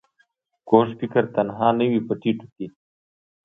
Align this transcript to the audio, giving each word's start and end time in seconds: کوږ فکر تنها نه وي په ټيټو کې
کوږ 0.69 0.87
فکر 0.99 1.23
تنها 1.35 1.69
نه 1.79 1.85
وي 1.91 1.99
په 2.07 2.13
ټيټو 2.21 2.47
کې 2.55 2.67